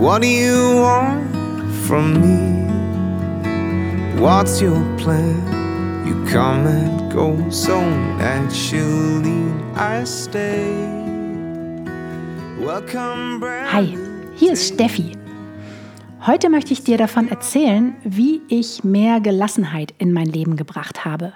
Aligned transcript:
What 0.00 0.22
do 0.22 0.28
you 0.28 0.76
want 0.76 1.30
from 1.86 2.22
me? 2.22 2.64
What's 4.18 4.58
your 4.62 4.80
plan? 4.96 5.36
You 6.06 6.24
come 6.24 6.66
and 6.66 7.12
go 7.12 7.36
so 7.50 7.78
naturally. 8.16 9.44
I 9.76 10.04
stay. 10.04 10.72
Welcome, 12.58 13.42
Hi, 13.70 13.94
hier 14.36 14.54
ist 14.54 14.72
Steffi. 14.72 15.18
Heute 16.26 16.48
möchte 16.48 16.72
ich 16.72 16.82
dir 16.82 16.96
davon 16.96 17.28
erzählen, 17.28 17.94
wie 18.02 18.40
ich 18.48 18.82
mehr 18.82 19.20
Gelassenheit 19.20 19.92
in 19.98 20.14
mein 20.14 20.28
Leben 20.28 20.56
gebracht 20.56 21.04
habe. 21.04 21.34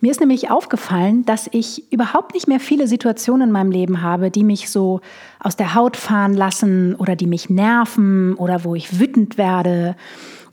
Mir 0.00 0.12
ist 0.12 0.20
nämlich 0.20 0.50
aufgefallen, 0.50 1.24
dass 1.24 1.48
ich 1.50 1.92
überhaupt 1.92 2.34
nicht 2.34 2.46
mehr 2.46 2.60
viele 2.60 2.86
Situationen 2.86 3.48
in 3.48 3.52
meinem 3.52 3.72
Leben 3.72 4.00
habe, 4.00 4.30
die 4.30 4.44
mich 4.44 4.70
so 4.70 5.00
aus 5.40 5.56
der 5.56 5.74
Haut 5.74 5.96
fahren 5.96 6.34
lassen 6.34 6.94
oder 6.94 7.16
die 7.16 7.26
mich 7.26 7.50
nerven 7.50 8.34
oder 8.34 8.62
wo 8.62 8.76
ich 8.76 9.00
wütend 9.00 9.38
werde. 9.38 9.96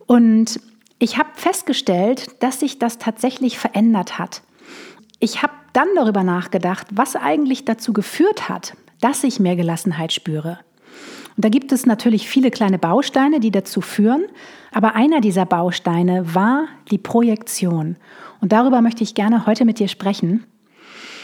Und 0.07 0.59
ich 0.97 1.17
habe 1.17 1.29
festgestellt, 1.33 2.41
dass 2.41 2.59
sich 2.59 2.79
das 2.79 2.97
tatsächlich 2.97 3.59
verändert 3.59 4.17
hat. 4.17 4.41
Ich 5.19 5.43
habe 5.43 5.53
dann 5.73 5.87
darüber 5.95 6.23
nachgedacht, 6.23 6.87
was 6.91 7.15
eigentlich 7.15 7.65
dazu 7.65 7.93
geführt 7.93 8.49
hat, 8.49 8.73
dass 9.01 9.23
ich 9.23 9.39
mehr 9.39 9.55
Gelassenheit 9.55 10.13
spüre. 10.13 10.59
Und 11.35 11.43
da 11.43 11.49
gibt 11.49 11.71
es 11.71 11.85
natürlich 11.85 12.29
viele 12.29 12.49
kleine 12.49 12.79
Bausteine, 12.79 13.39
die 13.39 13.51
dazu 13.51 13.81
führen, 13.81 14.25
aber 14.71 14.95
einer 14.95 15.19
dieser 15.19 15.45
Bausteine 15.45 16.33
war 16.33 16.67
die 16.91 16.97
Projektion. 16.97 17.97
Und 18.39 18.51
darüber 18.51 18.81
möchte 18.81 19.03
ich 19.03 19.15
gerne 19.15 19.45
heute 19.45 19.65
mit 19.65 19.79
dir 19.79 19.87
sprechen. 19.87 20.45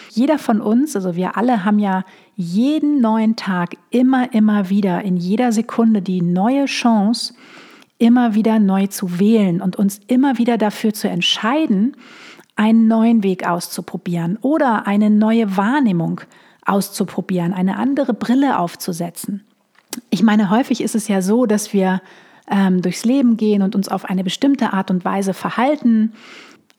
Jeder 0.10 0.38
von 0.38 0.60
uns, 0.60 0.96
also 0.98 1.16
wir 1.16 1.38
alle, 1.38 1.64
haben 1.64 1.80
ja 1.80 2.04
jeden 2.36 3.00
neuen 3.00 3.38
Tag 3.38 3.78
immer, 3.90 4.34
immer 4.34 4.70
wieder, 4.70 5.02
in 5.04 5.16
jeder 5.16 5.54
Sekunde 5.54 6.02
die 6.02 6.22
neue 6.22 6.66
Chance, 6.66 7.34
immer 7.98 8.36
wieder 8.36 8.60
neu 8.60 8.88
zu 8.88 9.20
wählen 9.20 9.62
und 9.62 9.78
uns 9.78 10.02
immer 10.08 10.38
wieder 10.38 10.58
dafür 10.58 10.94
zu 10.94 11.08
entscheiden, 11.08 11.96
einen 12.58 12.88
neuen 12.88 13.24
Weg 13.24 13.48
auszuprobieren 13.48 14.38
oder 14.42 14.86
eine 14.86 15.10
neue 15.10 15.56
Wahrnehmung 15.56 16.20
auszuprobieren, 16.66 17.54
eine 17.54 17.78
andere 17.78 18.14
Brille 18.14 18.60
aufzusetzen. 18.60 19.46
Ich 20.10 20.24
meine, 20.24 20.50
häufig 20.50 20.82
ist 20.82 20.96
es 20.96 21.08
ja 21.08 21.22
so, 21.22 21.46
dass 21.46 21.74
wir 21.74 22.02
ähm, 22.50 22.82
durchs 22.82 23.06
Leben 23.06 23.38
gehen 23.38 23.62
und 23.62 23.76
uns 23.76 23.90
auf 23.90 24.06
eine 24.06 24.24
bestimmte 24.24 24.74
Art 24.74 24.92
und 24.92 25.06
Weise 25.06 25.34
verhalten, 25.34 26.14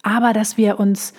aber 0.02 0.32
dass 0.32 0.56
wir 0.56 0.78
uns 0.78 1.14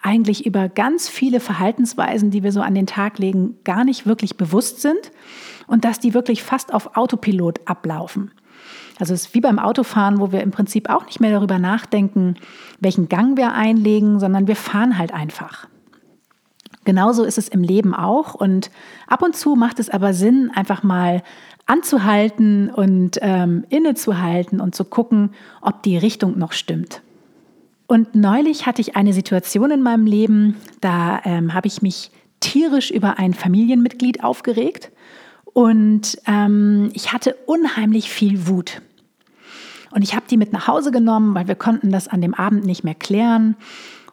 eigentlich 0.00 0.46
über 0.46 0.68
ganz 0.68 1.08
viele 1.08 1.40
Verhaltensweisen, 1.40 2.30
die 2.30 2.42
wir 2.42 2.52
so 2.52 2.60
an 2.60 2.74
den 2.74 2.86
Tag 2.86 3.18
legen, 3.18 3.56
gar 3.64 3.84
nicht 3.84 4.06
wirklich 4.06 4.36
bewusst 4.36 4.80
sind 4.80 5.10
und 5.66 5.84
dass 5.84 5.98
die 5.98 6.14
wirklich 6.14 6.42
fast 6.42 6.72
auf 6.72 6.96
Autopilot 6.96 7.60
ablaufen. 7.66 8.30
Also 8.98 9.14
es 9.14 9.26
ist 9.26 9.34
wie 9.34 9.40
beim 9.40 9.58
Autofahren, 9.58 10.20
wo 10.20 10.32
wir 10.32 10.42
im 10.42 10.50
Prinzip 10.50 10.88
auch 10.88 11.06
nicht 11.06 11.20
mehr 11.20 11.30
darüber 11.30 11.58
nachdenken, 11.58 12.34
welchen 12.80 13.08
Gang 13.08 13.36
wir 13.36 13.52
einlegen, 13.52 14.18
sondern 14.18 14.46
wir 14.46 14.56
fahren 14.56 14.98
halt 14.98 15.12
einfach. 15.12 15.68
Genauso 16.88 17.24
ist 17.24 17.36
es 17.36 17.48
im 17.48 17.62
Leben 17.62 17.92
auch. 17.92 18.32
Und 18.32 18.70
ab 19.06 19.20
und 19.20 19.36
zu 19.36 19.56
macht 19.56 19.78
es 19.78 19.90
aber 19.90 20.14
Sinn, 20.14 20.50
einfach 20.54 20.82
mal 20.82 21.22
anzuhalten 21.66 22.70
und 22.70 23.18
ähm, 23.20 23.66
innezuhalten 23.68 24.58
und 24.58 24.74
zu 24.74 24.86
gucken, 24.86 25.32
ob 25.60 25.82
die 25.82 25.98
Richtung 25.98 26.38
noch 26.38 26.52
stimmt. 26.52 27.02
Und 27.88 28.14
neulich 28.14 28.64
hatte 28.64 28.80
ich 28.80 28.96
eine 28.96 29.12
Situation 29.12 29.70
in 29.70 29.82
meinem 29.82 30.06
Leben, 30.06 30.56
da 30.80 31.20
ähm, 31.26 31.52
habe 31.52 31.66
ich 31.66 31.82
mich 31.82 32.10
tierisch 32.40 32.90
über 32.90 33.18
ein 33.18 33.34
Familienmitglied 33.34 34.24
aufgeregt 34.24 34.90
und 35.44 36.16
ähm, 36.26 36.88
ich 36.94 37.12
hatte 37.12 37.36
unheimlich 37.44 38.08
viel 38.08 38.48
Wut. 38.48 38.80
Und 39.90 40.00
ich 40.00 40.14
habe 40.14 40.24
die 40.30 40.38
mit 40.38 40.54
nach 40.54 40.68
Hause 40.68 40.90
genommen, 40.90 41.34
weil 41.34 41.48
wir 41.48 41.54
konnten 41.54 41.92
das 41.92 42.08
an 42.08 42.22
dem 42.22 42.32
Abend 42.32 42.64
nicht 42.64 42.82
mehr 42.82 42.94
klären. 42.94 43.56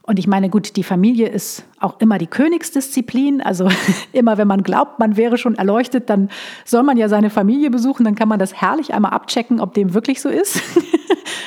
Und 0.08 0.20
ich 0.20 0.28
meine, 0.28 0.50
gut, 0.50 0.76
die 0.76 0.84
Familie 0.84 1.30
ist 1.30 1.64
auch 1.80 2.00
immer 2.00 2.20
die 2.20 2.28
Königsdisziplin. 2.28 3.42
Also 3.42 3.70
immer, 4.14 4.38
wenn 4.38 4.48
man 4.48 4.62
glaubt, 4.62 5.00
man 5.00 5.18
wäre 5.18 5.38
schon 5.38 5.56
erleuchtet, 5.56 6.10
dann 6.12 6.30
soll 6.64 6.84
man 6.84 6.98
ja 6.98 7.10
seine 7.10 7.32
Familie 7.32 7.72
besuchen. 7.72 8.04
Dann 8.04 8.14
kann 8.14 8.30
man 8.30 8.38
das 8.38 8.54
herrlich 8.54 8.94
einmal 8.94 9.12
abchecken, 9.12 9.60
ob 9.60 9.74
dem 9.74 9.94
wirklich 9.94 10.22
so 10.22 10.30
ist. 10.30 10.62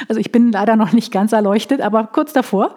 Also 0.08 0.20
ich 0.20 0.32
bin 0.32 0.52
leider 0.52 0.76
noch 0.76 0.92
nicht 0.92 1.12
ganz 1.12 1.32
erleuchtet, 1.32 1.82
aber 1.82 2.04
kurz 2.04 2.32
davor. 2.32 2.74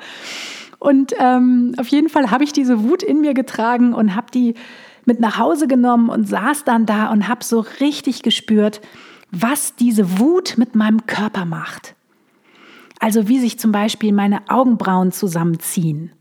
Und 0.80 1.14
ähm, 1.18 1.74
auf 1.78 1.88
jeden 1.88 2.10
Fall 2.10 2.30
habe 2.30 2.44
ich 2.44 2.52
diese 2.52 2.84
Wut 2.84 3.04
in 3.04 3.22
mir 3.22 3.34
getragen 3.34 3.94
und 3.94 4.16
habe 4.16 4.28
die 4.34 4.56
mit 5.06 5.20
nach 5.20 5.38
Hause 5.38 5.68
genommen 5.68 6.10
und 6.10 6.28
saß 6.28 6.64
dann 6.66 6.86
da 6.86 7.12
und 7.12 7.28
habe 7.28 7.44
so 7.44 7.64
richtig 7.80 8.24
gespürt, 8.24 8.82
was 9.32 9.76
diese 9.76 10.20
Wut 10.20 10.56
mit 10.58 10.76
meinem 10.76 11.06
Körper 11.06 11.46
macht. 11.46 11.96
Also 13.02 13.28
wie 13.28 13.40
sich 13.40 13.58
zum 13.58 13.72
Beispiel 13.72 14.14
meine 14.14 14.48
Augenbrauen 14.48 15.12
zusammenziehen. 15.12 16.12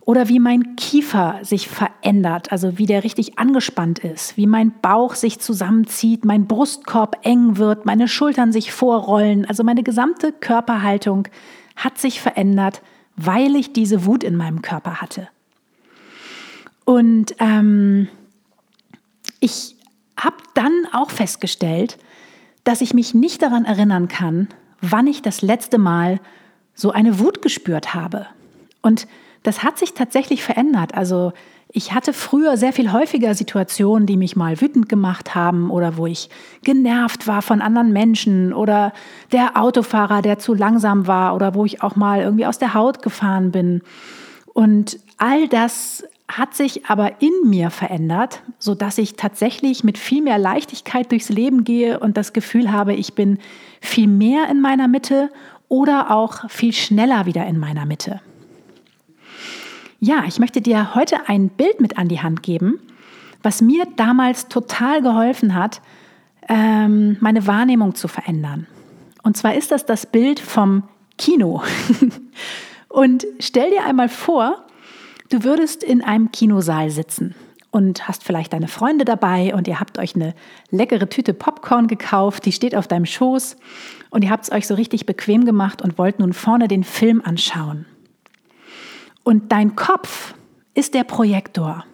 Oder 0.00 0.28
wie 0.28 0.38
mein 0.38 0.76
Kiefer 0.76 1.38
sich 1.42 1.68
verändert, 1.68 2.52
also 2.52 2.76
wie 2.76 2.84
der 2.84 3.04
richtig 3.04 3.38
angespannt 3.38 4.00
ist, 4.00 4.36
wie 4.36 4.46
mein 4.46 4.72
Bauch 4.82 5.14
sich 5.14 5.38
zusammenzieht, 5.38 6.26
mein 6.26 6.46
Brustkorb 6.46 7.20
eng 7.22 7.56
wird, 7.56 7.86
meine 7.86 8.06
Schultern 8.06 8.52
sich 8.52 8.70
vorrollen, 8.70 9.46
also 9.46 9.64
meine 9.64 9.82
gesamte 9.82 10.32
Körperhaltung 10.32 11.26
hat 11.74 11.96
sich 11.96 12.20
verändert, 12.20 12.82
weil 13.16 13.56
ich 13.56 13.72
diese 13.72 14.04
Wut 14.04 14.22
in 14.22 14.36
meinem 14.36 14.60
Körper 14.60 15.00
hatte. 15.00 15.28
Und 16.84 17.34
ähm, 17.38 18.08
ich 19.38 19.76
habe 20.18 20.36
dann 20.54 20.86
auch 20.92 21.10
festgestellt, 21.10 21.98
dass 22.64 22.82
ich 22.82 22.92
mich 22.92 23.14
nicht 23.14 23.40
daran 23.40 23.64
erinnern 23.64 24.08
kann, 24.08 24.48
wann 24.80 25.06
ich 25.06 25.22
das 25.22 25.42
letzte 25.42 25.78
Mal 25.78 26.20
so 26.74 26.90
eine 26.90 27.18
Wut 27.18 27.42
gespürt 27.42 27.94
habe. 27.94 28.26
Und 28.82 29.06
das 29.42 29.62
hat 29.62 29.78
sich 29.78 29.94
tatsächlich 29.94 30.42
verändert. 30.42 30.94
Also 30.94 31.32
ich 31.72 31.92
hatte 31.92 32.12
früher 32.12 32.56
sehr 32.56 32.72
viel 32.72 32.92
häufiger 32.92 33.34
Situationen, 33.34 34.06
die 34.06 34.16
mich 34.16 34.34
mal 34.34 34.60
wütend 34.60 34.88
gemacht 34.88 35.34
haben 35.34 35.70
oder 35.70 35.96
wo 35.96 36.06
ich 36.06 36.28
genervt 36.64 37.28
war 37.28 37.42
von 37.42 37.60
anderen 37.62 37.92
Menschen 37.92 38.52
oder 38.52 38.92
der 39.30 39.56
Autofahrer, 39.56 40.20
der 40.20 40.38
zu 40.38 40.52
langsam 40.52 41.06
war 41.06 41.36
oder 41.36 41.54
wo 41.54 41.64
ich 41.64 41.82
auch 41.82 41.94
mal 41.94 42.22
irgendwie 42.22 42.46
aus 42.46 42.58
der 42.58 42.74
Haut 42.74 43.02
gefahren 43.02 43.52
bin. 43.52 43.82
Und 44.52 44.98
all 45.16 45.46
das 45.46 46.04
hat 46.38 46.54
sich 46.54 46.86
aber 46.86 47.20
in 47.20 47.32
mir 47.44 47.70
verändert, 47.70 48.42
so 48.58 48.74
dass 48.74 48.98
ich 48.98 49.16
tatsächlich 49.16 49.84
mit 49.84 49.98
viel 49.98 50.22
mehr 50.22 50.38
Leichtigkeit 50.38 51.10
durchs 51.10 51.28
Leben 51.28 51.64
gehe 51.64 51.98
und 51.98 52.16
das 52.16 52.32
Gefühl 52.32 52.72
habe, 52.72 52.94
ich 52.94 53.14
bin 53.14 53.38
viel 53.80 54.06
mehr 54.06 54.48
in 54.48 54.60
meiner 54.60 54.88
Mitte 54.88 55.30
oder 55.68 56.10
auch 56.10 56.48
viel 56.50 56.72
schneller 56.72 57.26
wieder 57.26 57.46
in 57.46 57.58
meiner 57.58 57.86
Mitte. 57.86 58.20
Ja, 59.98 60.24
ich 60.26 60.38
möchte 60.38 60.60
dir 60.60 60.94
heute 60.94 61.28
ein 61.28 61.48
Bild 61.48 61.80
mit 61.80 61.98
an 61.98 62.08
die 62.08 62.20
Hand 62.20 62.42
geben, 62.42 62.80
was 63.42 63.60
mir 63.60 63.86
damals 63.96 64.48
total 64.48 65.02
geholfen 65.02 65.54
hat, 65.54 65.82
ähm, 66.48 67.16
meine 67.20 67.46
Wahrnehmung 67.46 67.94
zu 67.94 68.08
verändern. 68.08 68.66
Und 69.22 69.36
zwar 69.36 69.54
ist 69.54 69.70
das 69.70 69.84
das 69.84 70.06
Bild 70.06 70.40
vom 70.40 70.84
Kino. 71.18 71.62
Und 72.88 73.26
stell 73.38 73.70
dir 73.70 73.84
einmal 73.84 74.08
vor, 74.08 74.64
Du 75.30 75.44
würdest 75.44 75.84
in 75.84 76.02
einem 76.02 76.32
Kinosaal 76.32 76.90
sitzen 76.90 77.36
und 77.70 78.08
hast 78.08 78.24
vielleicht 78.24 78.52
deine 78.52 78.66
Freunde 78.66 79.04
dabei 79.04 79.54
und 79.54 79.68
ihr 79.68 79.78
habt 79.78 79.96
euch 79.96 80.16
eine 80.16 80.34
leckere 80.70 81.08
Tüte 81.08 81.34
Popcorn 81.34 81.86
gekauft, 81.86 82.44
die 82.46 82.52
steht 82.52 82.74
auf 82.74 82.88
deinem 82.88 83.06
Schoß 83.06 83.56
und 84.10 84.24
ihr 84.24 84.30
habt 84.30 84.44
es 84.44 84.52
euch 84.52 84.66
so 84.66 84.74
richtig 84.74 85.06
bequem 85.06 85.44
gemacht 85.44 85.82
und 85.82 85.98
wollt 85.98 86.18
nun 86.18 86.32
vorne 86.32 86.66
den 86.66 86.82
Film 86.82 87.22
anschauen. 87.24 87.86
Und 89.22 89.52
dein 89.52 89.76
Kopf 89.76 90.34
ist 90.74 90.94
der 90.94 91.04
Projektor. 91.04 91.84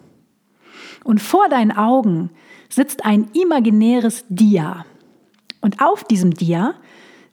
Und 1.03 1.21
vor 1.21 1.47
deinen 1.47 1.71
Augen 1.71 2.31
sitzt 2.69 3.05
ein 3.05 3.29
imaginäres 3.33 4.25
Dia. 4.29 4.83
Und 5.61 5.79
auf 5.79 6.03
diesem 6.03 6.33
Dia 6.33 6.73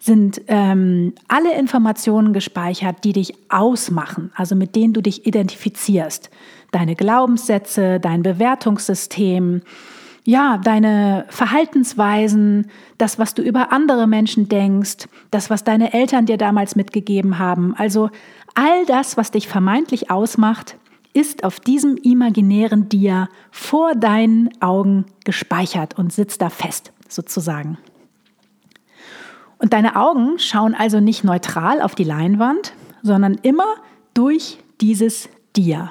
sind 0.05 0.43
ähm, 0.49 1.15
alle 1.29 1.59
Informationen 1.59 2.35
gespeichert, 2.35 3.05
die 3.05 3.15
dich 3.15 3.33
ausmachen, 3.49 4.31
also 4.35 4.55
mit 4.55 4.77
denen 4.77 4.93
du 4.93 5.01
dich 5.01 5.27
identifizierst. 5.27 6.29
Deine 6.73 6.95
Glaubenssätze, 6.95 8.01
dein 8.01 8.23
Bewertungssystem, 8.23 9.63
ja, 10.25 10.59
deine 10.63 11.25
Verhaltensweisen, 11.31 12.71
das, 12.99 13.19
was 13.19 13.33
du 13.33 13.41
über 13.41 13.73
andere 13.73 14.07
Menschen 14.07 14.47
denkst, 14.47 15.09
das, 15.31 15.49
was 15.49 15.65
deine 15.65 15.95
Eltern 15.95 16.27
dir 16.27 16.37
damals 16.37 16.77
mitgegeben 16.77 17.39
haben. 17.39 17.75
Also 17.75 18.11
all 18.55 18.85
das, 18.85 19.17
was 19.17 19.31
dich 19.31 19.49
vermeintlich 19.49 20.11
ausmacht, 20.11 20.77
ist 21.15 21.45
auf 21.45 21.61
diesem 21.61 21.97
imaginären 21.97 22.91
Dia 22.91 23.29
vor 23.51 23.95
deinen 23.95 24.51
Augen 24.61 25.07
gespeichert 25.25 25.99
und 25.99 26.13
sitzt 26.13 26.43
da 26.43 26.51
fest, 26.51 26.93
sozusagen. 27.09 27.79
Und 29.65 29.73
deine 29.73 29.97
Augen 29.97 30.39
schauen 30.39 30.75
also 30.75 31.01
nicht 31.01 31.25
neutral 31.25 31.81
auf 31.81 31.95
die 31.95 32.05
Leinwand, 32.05 32.75
sondern 33.01 33.33
immer 33.41 33.65
durch 34.13 34.59
dieses 34.83 35.31
Dia. 35.57 35.91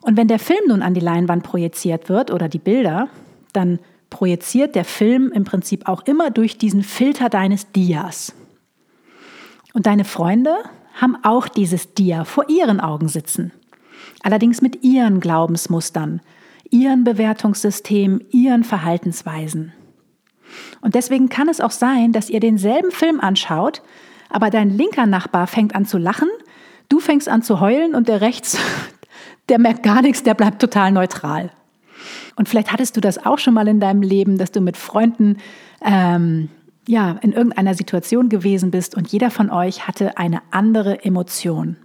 Und 0.00 0.16
wenn 0.16 0.26
der 0.26 0.38
Film 0.38 0.68
nun 0.68 0.80
an 0.80 0.94
die 0.94 1.02
Leinwand 1.02 1.42
projiziert 1.42 2.08
wird 2.08 2.30
oder 2.30 2.48
die 2.48 2.58
Bilder, 2.58 3.08
dann 3.52 3.78
projiziert 4.08 4.74
der 4.74 4.86
Film 4.86 5.30
im 5.32 5.44
Prinzip 5.44 5.86
auch 5.86 6.00
immer 6.06 6.30
durch 6.30 6.56
diesen 6.56 6.82
Filter 6.82 7.28
deines 7.28 7.70
Dias. 7.72 8.32
Und 9.74 9.84
deine 9.84 10.06
Freunde 10.06 10.56
haben 10.94 11.18
auch 11.22 11.46
dieses 11.46 11.92
Dia 11.92 12.24
vor 12.24 12.48
ihren 12.48 12.80
Augen 12.80 13.08
sitzen. 13.08 13.52
Allerdings 14.22 14.62
mit 14.62 14.82
ihren 14.82 15.20
Glaubensmustern, 15.20 16.22
ihren 16.70 17.04
Bewertungssystemen, 17.04 18.24
ihren 18.30 18.64
Verhaltensweisen. 18.64 19.74
Und 20.80 20.94
deswegen 20.94 21.28
kann 21.28 21.48
es 21.48 21.60
auch 21.60 21.70
sein, 21.70 22.12
dass 22.12 22.30
ihr 22.30 22.40
denselben 22.40 22.90
Film 22.90 23.20
anschaut, 23.20 23.82
aber 24.28 24.50
dein 24.50 24.70
linker 24.70 25.06
Nachbar 25.06 25.46
fängt 25.46 25.74
an 25.74 25.86
zu 25.86 25.98
lachen, 25.98 26.28
du 26.88 27.00
fängst 27.00 27.28
an 27.28 27.42
zu 27.42 27.60
heulen 27.60 27.94
und 27.94 28.08
der 28.08 28.20
rechts, 28.20 28.58
der 29.48 29.58
merkt 29.58 29.82
gar 29.82 30.02
nichts, 30.02 30.22
der 30.22 30.34
bleibt 30.34 30.60
total 30.60 30.92
neutral. 30.92 31.50
Und 32.36 32.48
vielleicht 32.48 32.72
hattest 32.72 32.96
du 32.96 33.00
das 33.00 33.24
auch 33.24 33.38
schon 33.38 33.54
mal 33.54 33.68
in 33.68 33.80
deinem 33.80 34.02
Leben, 34.02 34.38
dass 34.38 34.52
du 34.52 34.60
mit 34.60 34.76
Freunden 34.76 35.36
ähm, 35.84 36.48
ja, 36.86 37.18
in 37.20 37.32
irgendeiner 37.32 37.74
Situation 37.74 38.28
gewesen 38.28 38.70
bist 38.70 38.96
und 38.96 39.08
jeder 39.08 39.30
von 39.30 39.50
euch 39.50 39.86
hatte 39.86 40.16
eine 40.16 40.40
andere 40.50 41.04
Emotion. 41.04 41.76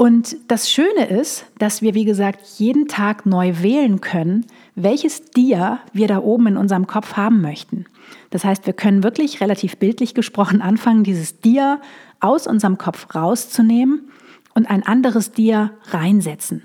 Und 0.00 0.38
das 0.48 0.70
Schöne 0.70 1.10
ist, 1.10 1.44
dass 1.58 1.82
wir, 1.82 1.92
wie 1.92 2.06
gesagt, 2.06 2.40
jeden 2.56 2.88
Tag 2.88 3.26
neu 3.26 3.56
wählen 3.60 4.00
können, 4.00 4.46
welches 4.74 5.26
Dia 5.26 5.80
wir 5.92 6.08
da 6.08 6.20
oben 6.20 6.46
in 6.46 6.56
unserem 6.56 6.86
Kopf 6.86 7.18
haben 7.18 7.42
möchten. 7.42 7.84
Das 8.30 8.42
heißt, 8.42 8.64
wir 8.64 8.72
können 8.72 9.02
wirklich 9.02 9.42
relativ 9.42 9.76
bildlich 9.76 10.14
gesprochen 10.14 10.62
anfangen, 10.62 11.04
dieses 11.04 11.40
Dia 11.40 11.82
aus 12.18 12.46
unserem 12.46 12.78
Kopf 12.78 13.14
rauszunehmen 13.14 14.08
und 14.54 14.70
ein 14.70 14.86
anderes 14.86 15.32
Dia 15.32 15.72
reinsetzen. 15.90 16.62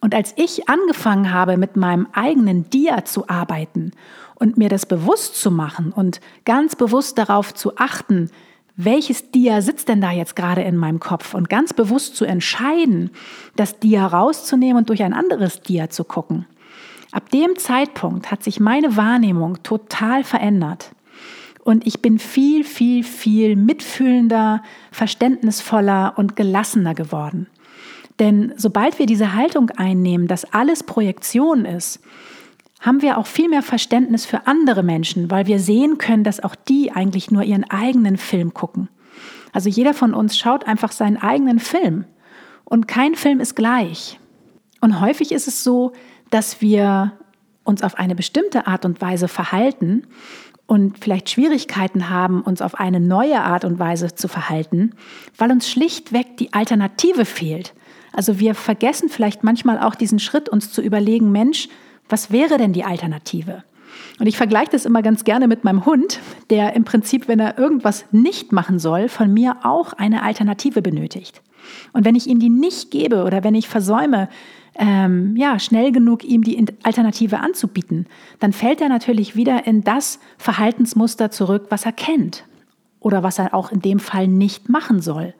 Und 0.00 0.14
als 0.14 0.32
ich 0.36 0.66
angefangen 0.66 1.30
habe, 1.30 1.58
mit 1.58 1.76
meinem 1.76 2.06
eigenen 2.14 2.70
Dia 2.70 3.04
zu 3.04 3.28
arbeiten 3.28 3.90
und 4.36 4.56
mir 4.56 4.70
das 4.70 4.86
bewusst 4.86 5.38
zu 5.38 5.50
machen 5.50 5.92
und 5.92 6.22
ganz 6.46 6.74
bewusst 6.74 7.18
darauf 7.18 7.52
zu 7.52 7.76
achten, 7.76 8.30
welches 8.76 9.30
Dia 9.30 9.62
sitzt 9.62 9.88
denn 9.88 10.00
da 10.00 10.10
jetzt 10.10 10.34
gerade 10.34 10.62
in 10.62 10.76
meinem 10.76 11.00
Kopf 11.00 11.34
und 11.34 11.48
ganz 11.48 11.72
bewusst 11.72 12.16
zu 12.16 12.24
entscheiden, 12.24 13.10
das 13.56 13.78
Dia 13.78 14.06
rauszunehmen 14.06 14.78
und 14.78 14.88
durch 14.88 15.02
ein 15.02 15.12
anderes 15.12 15.60
Dia 15.62 15.90
zu 15.90 16.04
gucken. 16.04 16.46
Ab 17.12 17.30
dem 17.30 17.56
Zeitpunkt 17.56 18.32
hat 18.32 18.42
sich 18.42 18.58
meine 18.58 18.96
Wahrnehmung 18.96 19.62
total 19.62 20.24
verändert. 20.24 20.90
Und 21.62 21.86
ich 21.86 22.02
bin 22.02 22.18
viel, 22.18 22.64
viel, 22.64 23.04
viel 23.04 23.56
mitfühlender, 23.56 24.62
verständnisvoller 24.90 26.14
und 26.16 26.34
gelassener 26.34 26.94
geworden. 26.94 27.46
Denn 28.18 28.52
sobald 28.56 28.98
wir 28.98 29.06
diese 29.06 29.34
Haltung 29.34 29.70
einnehmen, 29.70 30.26
dass 30.26 30.52
alles 30.52 30.82
Projektion 30.82 31.64
ist, 31.64 32.00
haben 32.84 33.00
wir 33.00 33.16
auch 33.16 33.26
viel 33.26 33.48
mehr 33.48 33.62
Verständnis 33.62 34.26
für 34.26 34.46
andere 34.46 34.82
Menschen, 34.82 35.30
weil 35.30 35.46
wir 35.46 35.58
sehen 35.58 35.96
können, 35.96 36.22
dass 36.22 36.40
auch 36.40 36.54
die 36.54 36.92
eigentlich 36.92 37.30
nur 37.30 37.42
ihren 37.42 37.64
eigenen 37.64 38.18
Film 38.18 38.52
gucken. 38.52 38.88
Also 39.52 39.70
jeder 39.70 39.94
von 39.94 40.12
uns 40.12 40.36
schaut 40.36 40.66
einfach 40.66 40.92
seinen 40.92 41.16
eigenen 41.16 41.60
Film 41.60 42.04
und 42.64 42.86
kein 42.86 43.14
Film 43.14 43.40
ist 43.40 43.56
gleich. 43.56 44.18
Und 44.82 45.00
häufig 45.00 45.32
ist 45.32 45.48
es 45.48 45.64
so, 45.64 45.92
dass 46.30 46.60
wir 46.60 47.12
uns 47.62 47.82
auf 47.82 47.94
eine 47.94 48.14
bestimmte 48.14 48.66
Art 48.66 48.84
und 48.84 49.00
Weise 49.00 49.28
verhalten 49.28 50.06
und 50.66 50.98
vielleicht 50.98 51.30
Schwierigkeiten 51.30 52.10
haben, 52.10 52.42
uns 52.42 52.60
auf 52.60 52.74
eine 52.74 53.00
neue 53.00 53.40
Art 53.40 53.64
und 53.64 53.78
Weise 53.78 54.14
zu 54.14 54.28
verhalten, 54.28 54.92
weil 55.38 55.50
uns 55.50 55.70
schlichtweg 55.70 56.36
die 56.36 56.52
Alternative 56.52 57.24
fehlt. 57.24 57.72
Also 58.12 58.38
wir 58.38 58.54
vergessen 58.54 59.08
vielleicht 59.08 59.42
manchmal 59.42 59.78
auch 59.78 59.94
diesen 59.94 60.18
Schritt, 60.18 60.50
uns 60.50 60.70
zu 60.70 60.82
überlegen, 60.82 61.32
Mensch, 61.32 61.68
was 62.14 62.30
wäre 62.30 62.58
denn 62.58 62.72
die 62.72 62.84
Alternative? 62.84 63.64
Und 64.20 64.28
ich 64.28 64.36
vergleiche 64.36 64.70
das 64.70 64.84
immer 64.84 65.02
ganz 65.02 65.24
gerne 65.24 65.48
mit 65.48 65.64
meinem 65.64 65.84
Hund, 65.84 66.20
der 66.48 66.76
im 66.76 66.84
Prinzip, 66.84 67.26
wenn 67.26 67.40
er 67.40 67.58
irgendwas 67.58 68.04
nicht 68.12 68.52
machen 68.52 68.78
soll, 68.78 69.08
von 69.08 69.34
mir 69.34 69.56
auch 69.64 69.94
eine 69.94 70.22
Alternative 70.22 70.80
benötigt. 70.80 71.42
Und 71.92 72.04
wenn 72.04 72.14
ich 72.14 72.28
ihm 72.28 72.38
die 72.38 72.50
nicht 72.50 72.92
gebe 72.92 73.24
oder 73.24 73.42
wenn 73.42 73.56
ich 73.56 73.68
versäume, 73.68 74.28
ähm, 74.76 75.34
ja, 75.36 75.58
schnell 75.58 75.90
genug 75.90 76.22
ihm 76.22 76.42
die 76.42 76.64
Alternative 76.84 77.40
anzubieten, 77.40 78.06
dann 78.38 78.52
fällt 78.52 78.80
er 78.80 78.88
natürlich 78.88 79.34
wieder 79.34 79.66
in 79.66 79.82
das 79.82 80.20
Verhaltensmuster 80.38 81.32
zurück, 81.32 81.66
was 81.70 81.84
er 81.84 81.92
kennt 81.92 82.44
oder 83.00 83.24
was 83.24 83.40
er 83.40 83.54
auch 83.54 83.72
in 83.72 83.80
dem 83.80 83.98
Fall 83.98 84.28
nicht 84.28 84.68
machen 84.68 85.02
soll. 85.02 85.34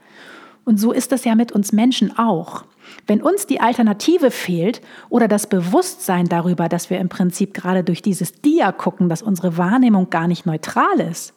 Und 0.64 0.80
so 0.80 0.90
ist 0.90 1.12
das 1.12 1.24
ja 1.24 1.36
mit 1.36 1.52
uns 1.52 1.70
Menschen 1.70 2.18
auch. 2.18 2.64
Wenn 3.06 3.22
uns 3.22 3.46
die 3.46 3.60
Alternative 3.60 4.30
fehlt 4.30 4.80
oder 5.08 5.28
das 5.28 5.46
Bewusstsein 5.46 6.26
darüber, 6.26 6.68
dass 6.68 6.90
wir 6.90 6.98
im 6.98 7.08
Prinzip 7.08 7.54
gerade 7.54 7.84
durch 7.84 8.02
dieses 8.02 8.40
Dia 8.40 8.72
gucken, 8.72 9.08
dass 9.08 9.22
unsere 9.22 9.56
Wahrnehmung 9.56 10.10
gar 10.10 10.28
nicht 10.28 10.46
neutral 10.46 11.00
ist, 11.00 11.34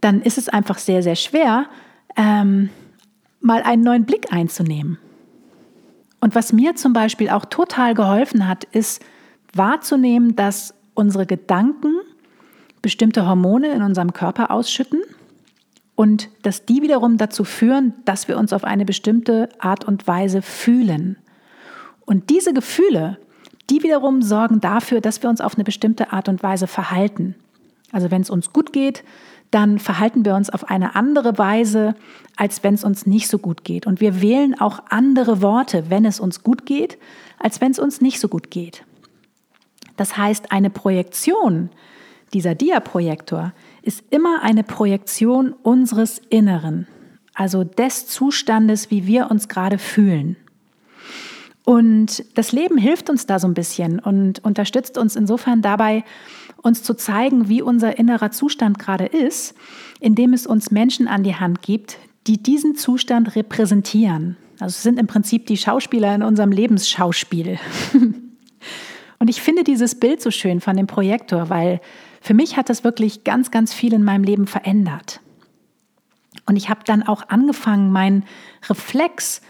dann 0.00 0.22
ist 0.22 0.38
es 0.38 0.48
einfach 0.48 0.78
sehr, 0.78 1.02
sehr 1.02 1.16
schwer, 1.16 1.66
ähm, 2.16 2.70
mal 3.40 3.62
einen 3.62 3.82
neuen 3.82 4.04
Blick 4.04 4.32
einzunehmen. 4.32 4.98
Und 6.20 6.34
was 6.34 6.52
mir 6.52 6.76
zum 6.76 6.92
Beispiel 6.92 7.30
auch 7.30 7.46
total 7.46 7.94
geholfen 7.94 8.46
hat, 8.46 8.64
ist 8.64 9.02
wahrzunehmen, 9.54 10.36
dass 10.36 10.74
unsere 10.94 11.26
Gedanken 11.26 11.94
bestimmte 12.82 13.26
Hormone 13.26 13.72
in 13.72 13.82
unserem 13.82 14.12
Körper 14.12 14.50
ausschütten 14.50 15.02
und 16.00 16.30
dass 16.40 16.64
die 16.64 16.80
wiederum 16.80 17.18
dazu 17.18 17.44
führen, 17.44 17.92
dass 18.06 18.26
wir 18.26 18.38
uns 18.38 18.54
auf 18.54 18.64
eine 18.64 18.86
bestimmte 18.86 19.50
Art 19.58 19.84
und 19.84 20.06
Weise 20.06 20.40
fühlen. 20.40 21.18
Und 22.06 22.30
diese 22.30 22.54
Gefühle, 22.54 23.18
die 23.68 23.82
wiederum 23.82 24.22
sorgen 24.22 24.62
dafür, 24.62 25.02
dass 25.02 25.22
wir 25.22 25.28
uns 25.28 25.42
auf 25.42 25.56
eine 25.56 25.64
bestimmte 25.64 26.10
Art 26.10 26.30
und 26.30 26.42
Weise 26.42 26.66
verhalten. 26.66 27.34
Also 27.92 28.10
wenn 28.10 28.22
es 28.22 28.30
uns 28.30 28.54
gut 28.54 28.72
geht, 28.72 29.04
dann 29.50 29.78
verhalten 29.78 30.24
wir 30.24 30.36
uns 30.36 30.48
auf 30.48 30.70
eine 30.70 30.96
andere 30.96 31.36
Weise, 31.36 31.94
als 32.34 32.64
wenn 32.64 32.72
es 32.72 32.82
uns 32.82 33.04
nicht 33.04 33.28
so 33.28 33.36
gut 33.36 33.62
geht. 33.62 33.86
Und 33.86 34.00
wir 34.00 34.22
wählen 34.22 34.58
auch 34.58 34.80
andere 34.88 35.42
Worte, 35.42 35.90
wenn 35.90 36.06
es 36.06 36.18
uns 36.18 36.42
gut 36.42 36.64
geht, 36.64 36.96
als 37.38 37.60
wenn 37.60 37.72
es 37.72 37.78
uns 37.78 38.00
nicht 38.00 38.20
so 38.20 38.28
gut 38.28 38.50
geht. 38.50 38.84
Das 39.98 40.16
heißt, 40.16 40.50
eine 40.50 40.70
Projektion, 40.70 41.68
dieser 42.32 42.54
Dia-Projektor, 42.54 43.52
ist 43.82 44.04
immer 44.10 44.42
eine 44.42 44.62
Projektion 44.62 45.54
unseres 45.62 46.20
Inneren, 46.30 46.86
also 47.34 47.64
des 47.64 48.06
Zustandes, 48.06 48.90
wie 48.90 49.06
wir 49.06 49.30
uns 49.30 49.48
gerade 49.48 49.78
fühlen. 49.78 50.36
Und 51.64 52.24
das 52.34 52.52
Leben 52.52 52.78
hilft 52.78 53.10
uns 53.10 53.26
da 53.26 53.38
so 53.38 53.46
ein 53.46 53.54
bisschen 53.54 54.00
und 54.00 54.44
unterstützt 54.44 54.98
uns 54.98 55.14
insofern 55.14 55.62
dabei, 55.62 56.04
uns 56.62 56.82
zu 56.82 56.94
zeigen, 56.94 57.48
wie 57.48 57.62
unser 57.62 57.98
innerer 57.98 58.30
Zustand 58.30 58.78
gerade 58.78 59.06
ist, 59.06 59.54
indem 60.00 60.32
es 60.32 60.46
uns 60.46 60.70
Menschen 60.70 61.08
an 61.08 61.22
die 61.22 61.36
Hand 61.36 61.62
gibt, 61.62 61.98
die 62.26 62.42
diesen 62.42 62.76
Zustand 62.76 63.36
repräsentieren. 63.36 64.36
Also 64.54 64.74
es 64.74 64.82
sind 64.82 64.98
im 64.98 65.06
Prinzip 65.06 65.46
die 65.46 65.56
Schauspieler 65.56 66.14
in 66.14 66.22
unserem 66.22 66.52
Lebensschauspiel. 66.52 67.58
Und 69.18 69.28
ich 69.28 69.40
finde 69.40 69.64
dieses 69.64 69.94
Bild 69.94 70.20
so 70.20 70.30
schön 70.30 70.60
von 70.60 70.76
dem 70.76 70.86
Projektor, 70.86 71.50
weil 71.50 71.80
für 72.20 72.34
mich 72.34 72.56
hat 72.56 72.68
das 72.68 72.84
wirklich 72.84 73.24
ganz, 73.24 73.50
ganz 73.50 73.72
viel 73.72 73.92
in 73.92 74.04
meinem 74.04 74.24
Leben 74.24 74.46
verändert. 74.46 75.20
Und 76.46 76.56
ich 76.56 76.68
habe 76.68 76.80
dann 76.84 77.02
auch 77.02 77.28
angefangen, 77.28 77.92
meinen 77.92 78.24
Reflex 78.68 79.40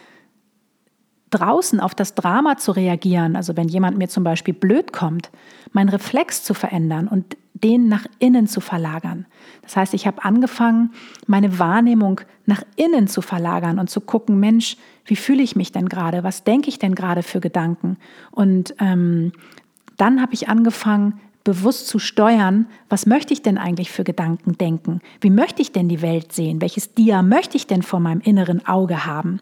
draußen 1.31 1.81
auf 1.81 1.95
das 1.95 2.15
Drama 2.15 2.57
zu 2.57 2.73
reagieren, 2.73 3.37
also 3.37 3.57
wenn 3.57 3.69
jemand 3.69 3.97
mir 3.97 4.09
zum 4.09 4.25
Beispiel 4.25 4.55
blöd 4.55 4.93
kommt, 4.93 5.31
meinen 5.73 5.89
Reflex 5.89 6.43
zu 6.43 6.55
verändern 6.55 7.09
und 7.09 7.37
den 7.55 7.89
nach 7.89 8.07
innen 8.19 8.47
zu 8.47 8.61
verlagern. 8.61 9.27
Das 9.63 9.77
heißt, 9.77 9.95
ich 9.95 10.07
habe 10.07 10.25
angefangen, 10.25 10.93
meine 11.27 11.59
Wahrnehmung 11.59 12.21
nach 12.47 12.63
innen 12.77 13.07
zu 13.07 13.23
verlagern 13.23 13.79
und 13.79 13.91
zu 13.91 14.01
gucken, 14.01 14.41
Mensch, 14.41 14.77
wie 15.05 15.17
fühle 15.17 15.43
ich 15.43 15.57
mich 15.57 15.71
denn 15.71 15.89
gerade? 15.89 16.25
Was 16.25 16.43
denke 16.43 16.69
ich 16.69 16.79
denn 16.79 16.95
gerade 16.95 17.23
für 17.23 17.41
Gedanken? 17.41 17.97
Und 18.31 18.75
ähm, 18.81 19.33
dann 19.97 20.21
habe 20.21 20.35
ich 20.35 20.49
angefangen, 20.49 21.21
bewusst 21.45 21.89
zu 21.89 21.99
steuern, 21.99 22.67
was 22.89 23.07
möchte 23.07 23.33
ich 23.33 23.43
denn 23.43 23.57
eigentlich 23.57 23.91
für 23.91 24.05
Gedanken 24.05 24.59
denken? 24.59 25.01
Wie 25.21 25.31
möchte 25.31 25.63
ich 25.63 25.73
denn 25.73 25.89
die 25.89 26.03
Welt 26.03 26.33
sehen? 26.33 26.61
Welches 26.61 26.95
Dia 26.95 27.23
möchte 27.23 27.57
ich 27.57 27.67
denn 27.67 27.83
vor 27.83 28.01
meinem 28.01 28.21
inneren 28.21 28.67
Auge 28.67 29.07
haben? 29.07 29.41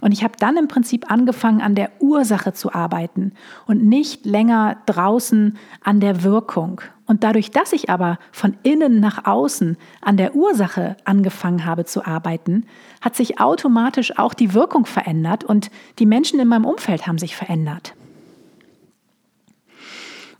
Und 0.00 0.12
ich 0.12 0.24
habe 0.24 0.34
dann 0.38 0.56
im 0.56 0.68
Prinzip 0.68 1.10
angefangen, 1.10 1.60
an 1.60 1.74
der 1.74 1.90
Ursache 2.00 2.54
zu 2.54 2.72
arbeiten 2.72 3.32
und 3.66 3.84
nicht 3.84 4.24
länger 4.24 4.78
draußen 4.86 5.58
an 5.82 6.00
der 6.00 6.22
Wirkung. 6.22 6.80
Und 7.06 7.22
dadurch, 7.22 7.50
dass 7.50 7.74
ich 7.74 7.90
aber 7.90 8.18
von 8.32 8.56
innen 8.62 8.98
nach 9.00 9.26
außen 9.26 9.76
an 10.00 10.16
der 10.16 10.34
Ursache 10.34 10.96
angefangen 11.04 11.66
habe 11.66 11.84
zu 11.84 12.06
arbeiten, 12.06 12.64
hat 13.02 13.14
sich 13.14 13.40
automatisch 13.40 14.18
auch 14.18 14.32
die 14.32 14.54
Wirkung 14.54 14.86
verändert 14.86 15.44
und 15.44 15.70
die 15.98 16.06
Menschen 16.06 16.40
in 16.40 16.48
meinem 16.48 16.64
Umfeld 16.64 17.06
haben 17.06 17.18
sich 17.18 17.36
verändert. 17.36 17.94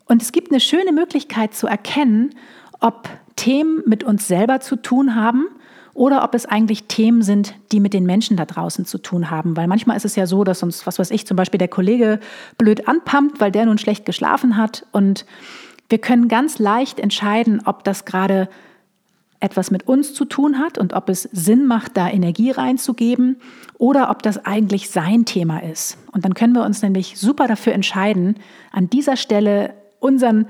Und 0.07 0.23
es 0.23 0.33
gibt 0.33 0.51
eine 0.51 0.61
schöne 0.61 0.93
Möglichkeit 0.93 1.55
zu 1.55 1.67
erkennen, 1.67 2.35
ob 2.81 3.09
Themen 3.37 3.83
mit 3.87 4.05
uns 4.05 4.29
selber 4.29 4.61
zu 4.61 4.77
tun 4.77 5.15
haben 5.15 5.47
oder 5.95 6.25
ob 6.25 6.35
es 6.35 6.45
eigentlich 6.45 6.85
Themen 6.85 7.23
sind, 7.23 7.55
die 7.73 7.81
mit 7.81 7.95
den 7.95 8.05
Menschen 8.05 8.37
da 8.37 8.45
draußen 8.45 8.85
zu 8.85 8.99
tun 8.99 9.31
haben. 9.31 9.57
Weil 9.57 9.69
manchmal 9.69 9.97
ist 9.97 10.05
es 10.05 10.17
ja 10.17 10.27
so, 10.27 10.45
dass 10.45 10.63
uns, 10.63 10.87
was 10.87 10.99
weiß 10.99 11.11
ich, 11.11 11.27
zum 11.27 11.37
Beispiel 11.37 11.59
der 11.59 11.69
Kollege 11.69 12.21
blöd 12.59 12.89
anpumpt, 12.89 13.41
weil 13.41 13.53
der 13.53 13.67
nun 13.67 13.79
schlecht 13.79 14.05
geschlafen 14.05 14.57
hat. 14.57 14.87
Und 14.93 15.25
wir 15.89 15.99
können 15.99 16.29
ganz 16.29 16.59
leicht 16.59 16.99
entscheiden, 16.99 17.63
ob 17.65 17.85
das 17.85 18.05
gerade 18.05 18.49
etwas 19.41 19.71
mit 19.71 19.87
uns 19.87 20.15
zu 20.15 20.25
tun 20.25 20.59
hat 20.59 20.79
und 20.79 20.95
ob 20.95 21.09
es 21.09 21.23
Sinn 21.33 21.67
macht, 21.67 21.97
da 21.97 22.09
Energie 22.09 22.51
reinzugeben 22.51 23.37
oder 23.79 24.11
ob 24.11 24.23
das 24.23 24.45
eigentlich 24.45 24.91
sein 24.91 25.27
Thema 25.27 25.59
ist. 25.59 25.99
Und 26.13 26.25
dann 26.25 26.35
können 26.35 26.55
wir 26.55 26.65
uns 26.65 26.83
nämlich 26.83 27.19
super 27.19 27.47
dafür 27.47 27.75
entscheiden, 27.75 28.37
an 28.73 28.89
dieser 28.89 29.17
Stelle 29.17 29.75
unseren 30.05 30.47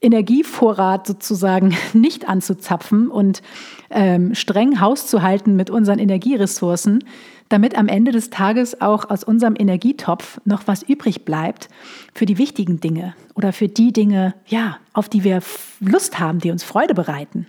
Energievorrat 0.00 1.06
sozusagen 1.06 1.74
nicht 1.92 2.28
anzuzapfen 2.28 3.08
und 3.08 3.42
ähm, 3.90 4.34
streng 4.34 4.80
Haus 4.80 5.06
zu 5.06 5.22
halten 5.22 5.56
mit 5.56 5.70
unseren 5.70 5.98
Energieressourcen, 5.98 7.02
damit 7.48 7.76
am 7.76 7.88
Ende 7.88 8.12
des 8.12 8.30
Tages 8.30 8.80
auch 8.80 9.08
aus 9.08 9.24
unserem 9.24 9.54
Energietopf 9.58 10.40
noch 10.44 10.66
was 10.66 10.82
übrig 10.82 11.24
bleibt 11.24 11.68
für 12.14 12.26
die 12.26 12.38
wichtigen 12.38 12.78
Dinge 12.80 13.14
oder 13.34 13.52
für 13.52 13.68
die 13.68 13.92
Dinge, 13.92 14.34
ja, 14.46 14.76
auf 14.92 15.08
die 15.08 15.24
wir 15.24 15.40
Lust 15.80 16.20
haben, 16.20 16.38
die 16.38 16.50
uns 16.50 16.62
Freude 16.62 16.94
bereiten. 16.94 17.46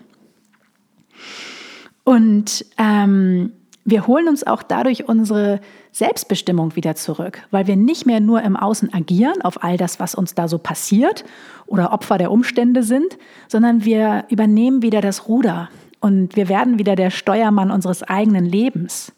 Und 2.05 2.65
ähm, 2.77 3.51
wir 3.85 4.07
holen 4.07 4.27
uns 4.27 4.45
auch 4.45 4.61
dadurch 4.61 5.07
unsere 5.07 5.61
Selbstbestimmung 5.91 6.75
wieder 6.75 6.95
zurück, 6.95 7.41
weil 7.51 7.67
wir 7.67 7.75
nicht 7.75 8.05
mehr 8.05 8.19
nur 8.19 8.41
im 8.41 8.55
Außen 8.55 8.93
agieren 8.93 9.41
auf 9.41 9.63
all 9.63 9.77
das, 9.77 9.99
was 9.99 10.15
uns 10.15 10.35
da 10.35 10.47
so 10.47 10.57
passiert 10.57 11.23
oder 11.65 11.91
Opfer 11.91 12.17
der 12.17 12.31
Umstände 12.31 12.83
sind, 12.83 13.17
sondern 13.47 13.85
wir 13.85 14.25
übernehmen 14.29 14.81
wieder 14.81 15.01
das 15.01 15.27
Ruder 15.27 15.69
und 15.99 16.35
wir 16.35 16.49
werden 16.49 16.79
wieder 16.79 16.95
der 16.95 17.09
Steuermann 17.09 17.71
unseres 17.71 18.03
eigenen 18.03 18.45
Lebens. 18.45 19.11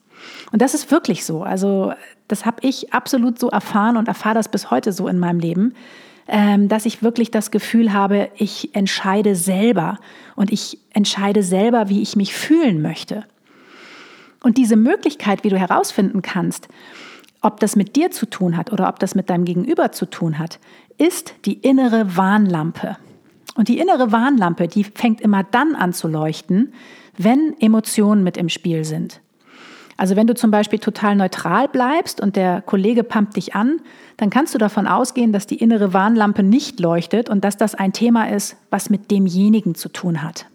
Und 0.52 0.62
das 0.62 0.74
ist 0.74 0.92
wirklich 0.92 1.26
so. 1.26 1.44
Also 1.44 1.94
das 2.28 2.46
habe 2.46 2.58
ich 2.62 2.94
absolut 2.94 3.40
so 3.40 3.50
erfahren 3.50 3.98
und 3.98 4.08
erfahre 4.08 4.36
das 4.36 4.50
bis 4.50 4.72
heute 4.72 4.92
so 4.94 5.08
in 5.08 5.20
meinem 5.20 5.40
Leben, 5.40 5.74
ähm, 6.28 6.70
dass 6.70 6.86
ich 6.86 7.04
wirklich 7.04 7.32
das 7.32 7.52
Gefühl 7.52 7.94
habe, 7.94 8.30
ich 8.36 8.74
entscheide 8.76 9.36
selber 9.36 10.00
und 10.36 10.52
ich 10.52 10.80
entscheide 10.94 11.44
selber, 11.44 11.90
wie 11.90 12.02
ich 12.02 12.16
mich 12.16 12.34
fühlen 12.34 12.82
möchte. 12.82 13.26
Und 14.44 14.58
diese 14.58 14.76
Möglichkeit, 14.76 15.44
wie 15.44 15.50
du 15.50 15.58
herausfinden 15.58 16.22
kannst, 16.22 16.68
ob 17.42 17.60
das 17.60 17.76
mit 17.76 17.96
dir 17.96 18.12
zu 18.12 18.28
tun 18.28 18.58
hat 18.58 18.72
oder 18.72 18.88
ob 18.88 19.00
das 19.00 19.16
mit 19.16 19.30
deinem 19.30 19.46
Gegenüber 19.46 19.92
zu 19.92 20.06
tun 20.06 20.40
hat, 20.40 20.60
ist 20.98 21.34
die 21.46 21.54
innere 21.54 22.16
Warnlampe. 22.16 22.98
Und 23.56 23.68
die 23.68 23.80
innere 23.80 24.12
Warnlampe, 24.12 24.68
die 24.68 24.84
fängt 24.84 25.22
immer 25.22 25.44
dann 25.44 25.76
an 25.76 25.94
zu 25.94 26.08
leuchten, 26.08 26.74
wenn 27.18 27.56
Emotionen 27.60 28.24
mit 28.24 28.38
im 28.38 28.50
Spiel 28.50 28.86
sind. 28.86 29.22
Also 29.98 30.16
wenn 30.16 30.26
du 30.26 30.34
zum 30.34 30.50
Beispiel 30.50 30.80
total 30.80 31.16
neutral 31.16 31.68
bleibst 31.68 32.22
und 32.22 32.36
der 32.36 32.62
Kollege 32.62 33.04
pumpt 33.04 33.36
dich 33.36 33.54
an, 33.54 33.82
dann 34.18 34.30
kannst 34.30 34.54
du 34.56 34.58
davon 34.58 34.88
ausgehen, 34.88 35.32
dass 35.32 35.46
die 35.46 35.58
innere 35.58 35.94
Warnlampe 35.94 36.44
nicht 36.44 36.80
leuchtet 36.80 37.30
und 37.30 37.44
dass 37.44 37.58
das 37.58 37.76
ein 37.76 37.94
Thema 37.94 38.30
ist, 38.30 38.56
was 38.72 38.90
mit 38.90 39.12
demjenigen 39.12 39.76
zu 39.76 39.90
tun 39.90 40.24
hat. 40.24 40.48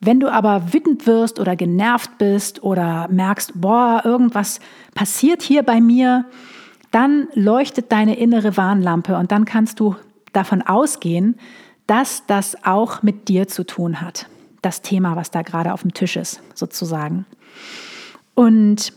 Wenn 0.00 0.18
du 0.18 0.32
aber 0.32 0.72
wütend 0.72 1.06
wirst 1.06 1.38
oder 1.38 1.56
genervt 1.56 2.16
bist 2.16 2.62
oder 2.62 3.06
merkst, 3.10 3.60
boah, 3.60 4.00
irgendwas 4.04 4.60
passiert 4.94 5.42
hier 5.42 5.62
bei 5.62 5.80
mir, 5.80 6.24
dann 6.90 7.28
leuchtet 7.34 7.92
deine 7.92 8.18
innere 8.18 8.56
Warnlampe 8.56 9.16
und 9.16 9.30
dann 9.30 9.44
kannst 9.44 9.78
du 9.78 9.94
davon 10.32 10.62
ausgehen, 10.62 11.36
dass 11.86 12.24
das 12.26 12.64
auch 12.64 13.02
mit 13.02 13.28
dir 13.28 13.46
zu 13.46 13.64
tun 13.64 14.00
hat. 14.00 14.26
Das 14.62 14.80
Thema, 14.80 15.16
was 15.16 15.30
da 15.30 15.42
gerade 15.42 15.72
auf 15.72 15.82
dem 15.82 15.92
Tisch 15.92 16.16
ist, 16.16 16.40
sozusagen. 16.54 17.26
Und 18.34 18.92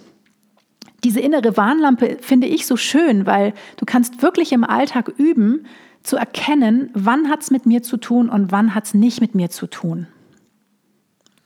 diese 1.03 1.19
innere 1.19 1.57
Warnlampe 1.57 2.17
finde 2.22 2.48
ich 2.48 2.65
so 2.65 2.77
schön, 2.77 3.25
weil 3.25 3.53
du 3.77 3.86
kannst 3.86 4.22
wirklich 4.22 4.53
im 4.53 4.63
Alltag 4.63 5.12
üben, 5.17 5.65
zu 6.01 6.17
erkennen, 6.17 6.89
wann 6.93 7.29
hat 7.29 7.41
es 7.41 7.51
mit 7.51 7.65
mir 7.65 7.81
zu 7.81 7.98
tun 7.98 8.29
und 8.29 8.51
wann 8.51 8.75
hat 8.75 8.86
es 8.86 8.93
nicht 8.93 9.22
mit 9.22 9.36
mir 9.36 9.50
zu 9.50 9.67
tun. 9.67 10.07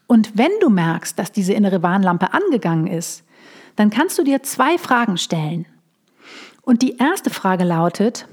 Und 0.08 0.36
wenn 0.36 0.50
du 0.60 0.70
merkst, 0.70 1.16
dass 1.18 1.30
diese 1.30 1.52
innere 1.52 1.82
Warnlampe 1.82 2.32
angegangen 2.32 2.88
ist, 2.88 3.22
dann 3.76 3.90
kannst 3.90 4.18
du 4.18 4.24
dir 4.24 4.42
zwei 4.42 4.78
Fragen 4.78 5.18
stellen. 5.18 5.66
Und 6.62 6.82
die 6.82 6.96
erste 6.96 7.30
Frage 7.30 7.62
lautet, 7.62 8.26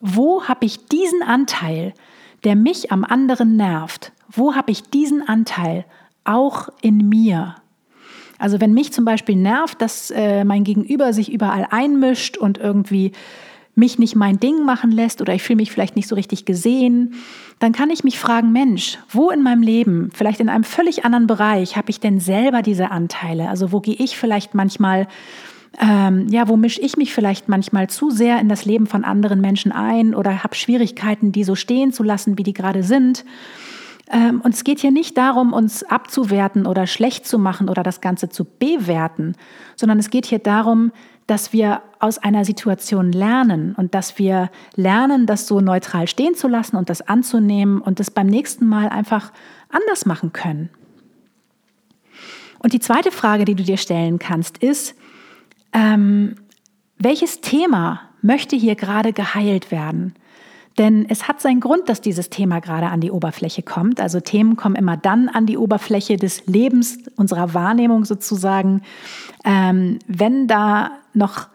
wo 0.00 0.44
habe 0.48 0.66
ich 0.66 0.86
diesen 0.86 1.22
Anteil, 1.22 1.94
der 2.44 2.56
mich 2.56 2.92
am 2.92 3.04
anderen 3.04 3.56
nervt, 3.56 4.12
wo 4.28 4.54
habe 4.54 4.72
ich 4.72 4.82
diesen 4.82 5.26
Anteil 5.26 5.84
auch 6.24 6.68
in 6.82 7.08
mir? 7.08 7.54
Also 8.38 8.60
wenn 8.60 8.74
mich 8.74 8.92
zum 8.92 9.04
Beispiel 9.04 9.36
nervt, 9.36 9.80
dass 9.80 10.10
äh, 10.10 10.42
mein 10.42 10.64
Gegenüber 10.64 11.12
sich 11.12 11.32
überall 11.32 11.68
einmischt 11.70 12.36
und 12.36 12.58
irgendwie 12.58 13.12
mich 13.74 13.98
nicht 13.98 14.14
mein 14.14 14.38
Ding 14.38 14.64
machen 14.64 14.90
lässt 14.90 15.20
oder 15.22 15.34
ich 15.34 15.42
fühle 15.42 15.56
mich 15.56 15.72
vielleicht 15.72 15.96
nicht 15.96 16.08
so 16.08 16.14
richtig 16.14 16.44
gesehen, 16.44 17.14
dann 17.58 17.72
kann 17.72 17.90
ich 17.90 18.04
mich 18.04 18.18
fragen, 18.18 18.52
Mensch, 18.52 18.98
wo 19.08 19.30
in 19.30 19.42
meinem 19.42 19.62
Leben, 19.62 20.10
vielleicht 20.12 20.40
in 20.40 20.48
einem 20.48 20.64
völlig 20.64 21.04
anderen 21.04 21.26
Bereich, 21.26 21.76
habe 21.76 21.90
ich 21.90 21.98
denn 21.98 22.20
selber 22.20 22.60
diese 22.60 22.90
Anteile? 22.90 23.48
Also 23.48 23.72
wo 23.72 23.80
gehe 23.80 23.94
ich 23.94 24.18
vielleicht 24.18 24.54
manchmal, 24.54 25.08
ähm, 25.80 26.28
ja, 26.28 26.48
wo 26.48 26.56
mische 26.56 26.82
ich 26.82 26.98
mich 26.98 27.14
vielleicht 27.14 27.48
manchmal 27.48 27.88
zu 27.88 28.10
sehr 28.10 28.40
in 28.40 28.50
das 28.50 28.66
Leben 28.66 28.86
von 28.86 29.04
anderen 29.04 29.40
Menschen 29.40 29.72
ein 29.72 30.14
oder 30.14 30.44
habe 30.44 30.54
Schwierigkeiten, 30.54 31.32
die 31.32 31.44
so 31.44 31.54
stehen 31.54 31.92
zu 31.92 32.02
lassen, 32.02 32.36
wie 32.36 32.42
die 32.42 32.52
gerade 32.52 32.82
sind? 32.82 33.24
Ähm, 34.10 34.42
und 34.42 34.52
es 34.52 34.64
geht 34.64 34.80
hier 34.80 34.90
nicht 34.90 35.16
darum, 35.16 35.54
uns 35.54 35.82
abzuwerten 35.84 36.66
oder 36.66 36.86
schlecht 36.86 37.26
zu 37.26 37.38
machen 37.38 37.70
oder 37.70 37.82
das 37.82 38.02
Ganze 38.02 38.28
zu 38.28 38.44
bewerten, 38.44 39.34
sondern 39.76 39.98
es 39.98 40.10
geht 40.10 40.26
hier 40.26 40.40
darum, 40.40 40.92
dass 41.26 41.52
wir 41.52 41.82
aus 41.98 42.18
einer 42.18 42.44
Situation 42.44 43.12
lernen 43.12 43.74
und 43.76 43.94
dass 43.94 44.18
wir 44.18 44.50
lernen, 44.74 45.26
das 45.26 45.46
so 45.46 45.60
neutral 45.60 46.08
stehen 46.08 46.34
zu 46.34 46.48
lassen 46.48 46.76
und 46.76 46.90
das 46.90 47.02
anzunehmen 47.02 47.80
und 47.80 48.00
das 48.00 48.10
beim 48.10 48.26
nächsten 48.26 48.66
Mal 48.66 48.88
einfach 48.88 49.32
anders 49.68 50.04
machen 50.04 50.32
können. 50.32 50.70
Und 52.58 52.72
die 52.72 52.80
zweite 52.80 53.10
Frage, 53.10 53.44
die 53.44 53.54
du 53.54 53.62
dir 53.62 53.76
stellen 53.76 54.18
kannst, 54.18 54.58
ist, 54.58 54.94
ähm, 55.72 56.36
welches 56.98 57.40
Thema 57.40 58.00
möchte 58.20 58.54
hier 58.54 58.76
gerade 58.76 59.12
geheilt 59.12 59.70
werden? 59.70 60.14
Denn 60.78 61.06
es 61.08 61.28
hat 61.28 61.40
seinen 61.40 61.60
Grund, 61.60 61.88
dass 61.88 62.00
dieses 62.00 62.30
Thema 62.30 62.60
gerade 62.60 62.86
an 62.86 63.00
die 63.00 63.10
Oberfläche 63.10 63.62
kommt. 63.62 64.00
Also 64.00 64.20
Themen 64.20 64.56
kommen 64.56 64.74
immer 64.74 64.96
dann 64.96 65.28
an 65.28 65.46
die 65.46 65.58
Oberfläche 65.58 66.16
des 66.16 66.46
Lebens, 66.46 66.98
unserer 67.16 67.52
Wahrnehmung 67.54 68.04
sozusagen, 68.04 68.82
ähm, 69.44 69.98
wenn 70.06 70.46
da 70.46 70.92
noch 71.12 71.48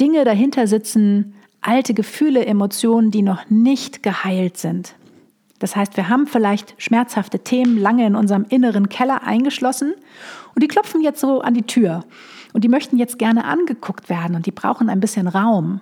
Dinge 0.00 0.24
dahinter 0.24 0.66
sitzen, 0.66 1.34
alte 1.60 1.94
Gefühle, 1.94 2.46
Emotionen, 2.46 3.10
die 3.10 3.22
noch 3.22 3.48
nicht 3.50 4.02
geheilt 4.02 4.58
sind. 4.58 4.94
Das 5.58 5.76
heißt, 5.76 5.96
wir 5.96 6.08
haben 6.08 6.26
vielleicht 6.26 6.74
schmerzhafte 6.82 7.38
Themen 7.38 7.78
lange 7.78 8.04
in 8.04 8.16
unserem 8.16 8.44
inneren 8.48 8.88
Keller 8.88 9.22
eingeschlossen 9.22 9.94
und 10.54 10.62
die 10.62 10.68
klopfen 10.68 11.02
jetzt 11.02 11.20
so 11.20 11.40
an 11.40 11.54
die 11.54 11.62
Tür. 11.62 12.04
Und 12.52 12.64
die 12.64 12.68
möchten 12.68 12.98
jetzt 12.98 13.18
gerne 13.18 13.44
angeguckt 13.44 14.08
werden 14.08 14.36
und 14.36 14.46
die 14.46 14.50
brauchen 14.50 14.90
ein 14.90 15.00
bisschen 15.00 15.28
Raum. 15.28 15.80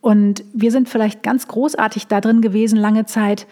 Und 0.00 0.44
wir 0.52 0.70
sind 0.70 0.88
vielleicht 0.88 1.22
ganz 1.22 1.48
großartig 1.48 2.06
da 2.06 2.20
drin 2.20 2.40
gewesen, 2.40 2.78
lange 2.78 3.06
Zeit, 3.06 3.46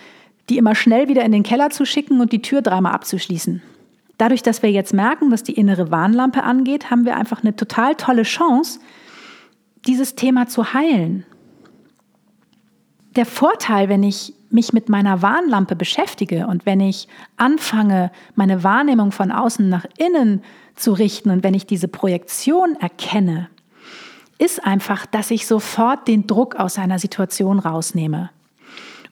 die 0.48 0.58
immer 0.58 0.74
schnell 0.74 1.08
wieder 1.08 1.24
in 1.24 1.32
den 1.32 1.42
Keller 1.42 1.70
zu 1.70 1.84
schicken 1.84 2.20
und 2.20 2.32
die 2.32 2.42
Tür 2.42 2.62
dreimal 2.62 2.92
abzuschließen. 2.92 3.62
Dadurch, 4.18 4.42
dass 4.42 4.62
wir 4.62 4.70
jetzt 4.70 4.94
merken, 4.94 5.30
dass 5.30 5.42
die 5.42 5.54
innere 5.54 5.90
Warnlampe 5.90 6.42
angeht, 6.42 6.90
haben 6.90 7.04
wir 7.04 7.16
einfach 7.16 7.42
eine 7.42 7.54
total 7.54 7.96
tolle 7.96 8.22
Chance, 8.22 8.80
dieses 9.86 10.14
Thema 10.14 10.46
zu 10.46 10.72
heilen. 10.72 11.24
Der 13.16 13.26
Vorteil, 13.26 13.88
wenn 13.88 14.02
ich 14.02 14.34
mich 14.50 14.72
mit 14.72 14.88
meiner 14.88 15.22
Warnlampe 15.22 15.76
beschäftige 15.76 16.46
und 16.46 16.66
wenn 16.66 16.80
ich 16.80 17.08
anfange, 17.36 18.10
meine 18.34 18.62
Wahrnehmung 18.62 19.12
von 19.12 19.32
außen 19.32 19.68
nach 19.68 19.84
innen 19.98 20.42
zu 20.74 20.92
richten 20.92 21.30
und 21.30 21.42
wenn 21.42 21.54
ich 21.54 21.66
diese 21.66 21.88
Projektion 21.88 22.76
erkenne, 22.76 23.48
ist 24.38 24.64
einfach, 24.64 25.06
dass 25.06 25.30
ich 25.30 25.46
sofort 25.46 26.08
den 26.08 26.26
Druck 26.26 26.56
aus 26.56 26.78
einer 26.78 26.98
Situation 26.98 27.58
rausnehme. 27.58 28.30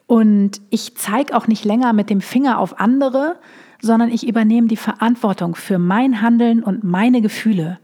Und 0.06 0.60
ich 0.70 0.96
zeige 0.96 1.34
auch 1.36 1.46
nicht 1.46 1.64
länger 1.64 1.92
mit 1.92 2.10
dem 2.10 2.20
Finger 2.20 2.58
auf 2.58 2.78
andere, 2.78 3.36
sondern 3.80 4.10
ich 4.10 4.26
übernehme 4.26 4.68
die 4.68 4.76
Verantwortung 4.76 5.54
für 5.54 5.78
mein 5.78 6.20
Handeln 6.20 6.62
und 6.62 6.84
meine 6.84 7.22
Gefühle. 7.22 7.78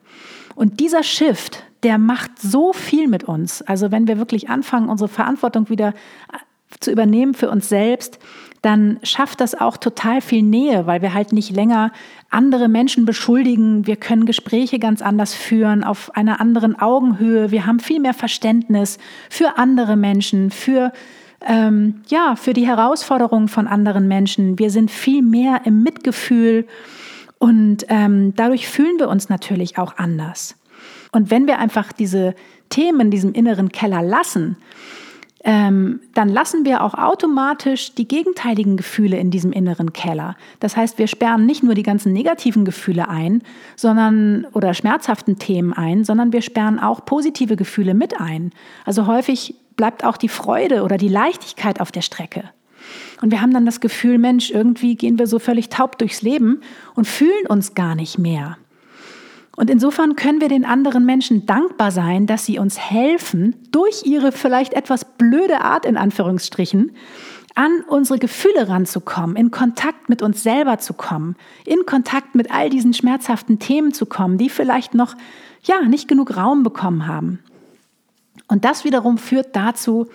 Und 0.55 0.81
dieser 0.81 1.03
Shift, 1.03 1.65
der 1.83 1.99
macht 1.99 2.39
so 2.39 2.73
viel 2.73 3.09
mit 3.09 3.25
uns. 3.25 3.63
Also 3.63 3.91
wenn 3.91 4.07
wir 4.07 4.19
wirklich 4.19 4.51
anfangen, 4.51 4.89
unsere 4.89 5.09
Verantwortung 5.09 5.69
wieder 5.71 5.95
zu 6.79 6.91
übernehmen 6.91 7.35
für 7.35 7.51
uns 7.51 7.69
selbst, 7.69 8.19
dann 8.63 8.99
schafft 9.03 9.41
das 9.41 9.55
auch 9.55 9.77
total 9.77 10.21
viel 10.21 10.43
Nähe, 10.43 10.87
weil 10.87 11.01
wir 11.01 11.15
halt 11.15 11.33
nicht 11.33 11.51
länger 11.55 11.93
andere 12.29 12.69
Menschen 12.69 13.07
beschuldigen. 13.07 13.87
Wir 13.87 13.97
können 13.97 14.27
Gespräche 14.27 14.79
ganz 14.79 15.01
anders 15.01 15.35
führen, 15.35 15.83
auf 15.83 16.15
einer 16.15 16.41
anderen 16.41 16.79
Augenhöhe. 16.79 17.51
Wir 17.51 17.67
haben 17.67 17.81
viel 17.81 18.01
mehr 18.01 18.15
Verständnis 18.15 18.99
für 19.31 19.57
andere 19.59 19.97
Menschen, 19.97 20.51
für 20.51 20.93
ähm, 21.47 22.03
ja, 22.09 22.37
für 22.37 22.53
die 22.53 22.67
Herausforderungen 22.67 23.49
von 23.49 23.67
anderen 23.67 24.09
Menschen. 24.09 24.59
Wir 24.59 24.71
sind 24.71 24.91
viel 24.91 25.23
mehr 25.23 25.63
im 25.65 25.83
Mitgefühl 25.83 26.67
und 27.39 27.87
ähm, 27.89 28.35
dadurch 28.37 28.69
fühlen 28.69 28.99
wir 28.99 29.09
uns 29.09 29.31
natürlich 29.31 29.79
auch 29.79 29.97
anders. 29.97 30.55
Und 31.13 31.31
wenn 31.31 31.47
wir 31.47 31.59
einfach 31.59 31.93
diese 31.93 32.35
Themen 32.69 33.01
in 33.01 33.11
diesem 33.11 33.33
inneren 33.33 33.71
Keller 33.71 34.03
lassen, 34.03 34.57
ähm, 35.43 36.01
dann 36.15 36.29
lassen 36.29 36.65
wir 36.67 36.83
auch 36.83 36.95
automatisch 36.95 37.95
die 37.95 38.07
gegenteiligen 38.07 38.77
Gefühle 38.77 39.17
in 39.17 39.31
diesem 39.31 39.53
inneren 39.53 39.93
Keller. 39.93 40.37
Das 40.61 40.77
heißt, 40.77 40.99
wir 40.99 41.07
sperren 41.07 41.47
nicht 41.47 41.63
nur 41.63 41.75
die 41.75 41.83
ganzen 41.83 42.13
negativen 42.13 42.65
Gefühle 42.67 43.09
ein, 43.09 43.43
sondern 43.75 44.47
oder 44.53 44.75
schmerzhaften 44.75 45.39
Themen 45.39 45.73
ein, 45.73 46.05
sondern 46.05 46.33
wir 46.33 46.43
sperren 46.43 46.79
auch 46.79 47.07
positive 47.07 47.57
Gefühle 47.57 47.95
mit 47.95 48.21
ein. 48.21 48.53
Also 48.85 49.07
häufig 49.07 49.55
bleibt 49.77 50.05
auch 50.05 50.19
die 50.19 50.29
Freude 50.29 50.83
oder 50.83 50.99
die 50.99 51.09
Leichtigkeit 51.09 51.81
auf 51.81 51.91
der 51.91 52.03
Strecke. 52.03 52.45
Und 53.23 53.31
wir 53.31 53.41
haben 53.41 53.53
dann 53.55 53.67
das 53.67 53.81
Gefühl, 53.81 54.19
Mensch, 54.19 54.51
irgendwie 54.51 54.95
gehen 54.95 55.19
wir 55.19 55.27
so 55.27 55.39
völlig 55.39 55.71
taub 55.71 55.99
durchs 55.99 56.21
Leben 56.21 56.61
und 56.95 57.07
fühlen 57.07 57.47
uns 57.49 57.75
gar 57.75 57.95
nicht 57.95 58.19
mehr. 58.19 58.59
Und 59.61 59.69
insofern 59.69 60.17
können 60.17 60.41
wir 60.41 60.49
den 60.49 60.65
anderen 60.65 61.05
Menschen 61.05 61.45
dankbar 61.45 61.91
sein, 61.91 62.27
dass 62.27 62.47
sie 62.47 62.59
uns 62.59 62.79
helfen, 62.79 63.57
durch 63.71 64.07
ihre 64.07 64.33
vielleicht 64.33 64.73
etwas 64.73 65.05
blöde 65.05 65.61
Art 65.61 65.85
in 65.85 65.99
Anführungsstrichen, 65.99 66.93
an 67.55 67.85
unsere 67.87 68.19
Gefühle 68.19 68.71
ranzukommen, 68.71 69.37
in 69.37 69.51
Kontakt 69.51 70.09
mit 70.09 70.23
uns 70.23 70.43
selber 70.43 70.79
zu 70.79 70.95
kommen, 70.95 71.37
in 71.67 71.85
Kontakt 71.85 72.35
mit 72.35 72.51
all 72.51 72.71
diesen 72.71 72.95
schmerzhaften 72.95 73.59
Themen 73.59 73.93
zu 73.93 74.07
kommen, 74.07 74.39
die 74.39 74.49
vielleicht 74.49 74.95
noch 74.95 75.15
ja 75.63 75.83
nicht 75.83 76.09
genug 76.09 76.39
Raum 76.39 76.63
bekommen 76.63 77.07
haben. 77.07 77.41
Und 78.49 78.65
das 78.65 78.85
wiederum 78.85 79.19
führt 79.19 79.55
dazu, 79.55 80.07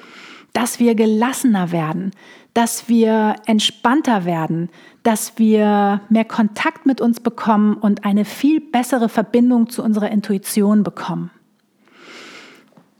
dass 0.56 0.80
wir 0.80 0.96
gelassener 0.96 1.74
werden, 1.74 2.12
dass 2.54 2.88
wir 2.88 3.36
entspannter 3.46 4.24
werden, 4.24 4.70
dass 5.04 5.38
wir 5.38 6.00
mehr 6.08 6.24
Kontakt 6.24 6.86
mit 6.86 7.02
uns 7.02 7.20
bekommen 7.20 7.76
und 7.76 8.06
eine 8.06 8.24
viel 8.24 8.62
bessere 8.62 9.10
Verbindung 9.10 9.70
zu 9.70 9.84
unserer 9.84 10.10
Intuition 10.10 10.84
bekommen. 10.84 11.30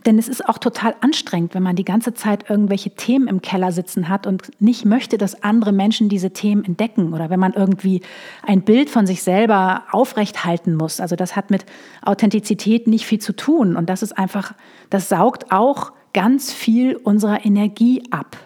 Denn 0.06 0.20
es 0.20 0.28
ist 0.28 0.48
auch 0.48 0.58
total 0.58 0.96
anstrengend, 1.00 1.56
wenn 1.56 1.64
man 1.64 1.78
die 1.78 1.86
ganze 1.86 2.14
Zeit 2.14 2.50
irgendwelche 2.50 2.92
Themen 2.92 3.28
im 3.28 3.42
Keller 3.42 3.72
sitzen 3.72 4.10
hat 4.10 4.28
und 4.28 4.52
nicht 4.60 4.84
möchte, 4.84 5.18
dass 5.18 5.42
andere 5.42 5.72
Menschen 5.72 6.10
diese 6.10 6.32
Themen 6.32 6.64
entdecken 6.66 7.14
oder 7.14 7.30
wenn 7.30 7.40
man 7.40 7.54
irgendwie 7.54 8.02
ein 8.46 8.64
Bild 8.64 8.90
von 8.90 9.08
sich 9.08 9.24
selber 9.24 9.84
aufrechthalten 9.92 10.76
muss. 10.76 11.00
Also 11.00 11.16
das 11.16 11.38
hat 11.38 11.50
mit 11.52 11.66
Authentizität 12.04 12.86
nicht 12.86 13.06
viel 13.06 13.20
zu 13.20 13.34
tun 13.34 13.78
und 13.78 13.90
das 13.90 14.04
ist 14.04 14.18
einfach, 14.18 14.54
das 14.90 15.08
saugt 15.08 15.54
auch 15.54 15.94
ganz 16.16 16.54
viel 16.54 16.96
unserer 16.96 17.46
Energie 17.46 18.02
ab. 18.10 18.38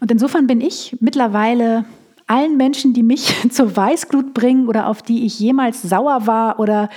Und 0.00 0.10
insofern 0.10 0.48
bin 0.48 0.60
ich 0.60 0.96
mittlerweile 1.00 1.84
allen 2.26 2.56
Menschen, 2.56 2.92
die 2.92 3.04
mich 3.04 3.32
zur 3.50 3.76
Weißglut 3.76 4.34
bringen 4.34 4.66
oder 4.66 4.88
auf 4.88 5.00
die 5.00 5.24
ich 5.24 5.38
jemals 5.38 5.80
sauer 5.80 6.26
war 6.26 6.58
oder 6.58 6.90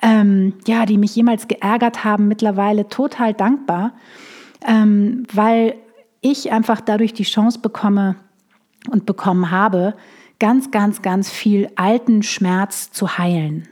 ähm, 0.00 0.54
ja, 0.68 0.86
die 0.86 0.96
mich 0.96 1.16
jemals 1.16 1.48
geärgert 1.48 2.04
haben, 2.04 2.28
mittlerweile 2.28 2.88
total 2.88 3.34
dankbar, 3.34 3.92
ähm, 4.64 5.24
weil 5.34 5.74
ich 6.20 6.52
einfach 6.52 6.80
dadurch 6.80 7.12
die 7.12 7.24
Chance 7.24 7.58
bekomme 7.58 8.14
und 8.90 9.06
bekommen 9.06 9.50
habe, 9.50 9.94
ganz, 10.38 10.70
ganz, 10.70 11.02
ganz 11.02 11.30
viel 11.30 11.68
alten 11.74 12.22
Schmerz 12.22 12.92
zu 12.92 13.18
heilen. 13.18 13.66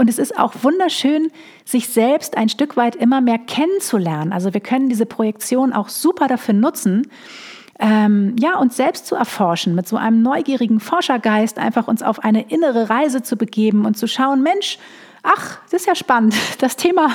Und 0.00 0.08
es 0.08 0.18
ist 0.18 0.38
auch 0.38 0.54
wunderschön, 0.62 1.30
sich 1.66 1.90
selbst 1.90 2.38
ein 2.38 2.48
Stück 2.48 2.78
weit 2.78 2.96
immer 2.96 3.20
mehr 3.20 3.36
kennenzulernen. 3.36 4.32
Also 4.32 4.54
wir 4.54 4.62
können 4.62 4.88
diese 4.88 5.04
Projektion 5.04 5.74
auch 5.74 5.90
super 5.90 6.26
dafür 6.26 6.54
nutzen, 6.54 7.06
ähm, 7.78 8.34
ja, 8.40 8.56
uns 8.56 8.78
selbst 8.78 9.06
zu 9.06 9.14
erforschen, 9.14 9.74
mit 9.74 9.86
so 9.86 9.98
einem 9.98 10.22
neugierigen 10.22 10.80
Forschergeist 10.80 11.58
einfach 11.58 11.86
uns 11.86 12.02
auf 12.02 12.24
eine 12.24 12.48
innere 12.48 12.88
Reise 12.88 13.22
zu 13.22 13.36
begeben 13.36 13.84
und 13.84 13.98
zu 13.98 14.06
schauen, 14.06 14.42
Mensch, 14.42 14.78
ach, 15.22 15.58
das 15.64 15.82
ist 15.82 15.86
ja 15.86 15.94
spannend, 15.94 16.34
das 16.60 16.76
Thema 16.76 17.10